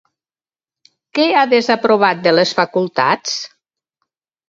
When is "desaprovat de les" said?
1.53-2.57